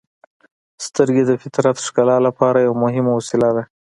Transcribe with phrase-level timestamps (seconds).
[0.85, 3.63] •سترګې د فطرت ښکلا لپاره یوه مهمه وسیله ده.